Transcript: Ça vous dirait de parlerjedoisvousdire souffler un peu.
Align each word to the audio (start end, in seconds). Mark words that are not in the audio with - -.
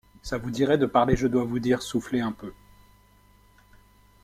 Ça 0.23 0.39
vous 0.39 0.49
dirait 0.49 0.79
de 0.79 0.87
parlerjedoisvousdire 0.87 1.83
souffler 1.83 2.21
un 2.21 2.31
peu. 2.31 2.51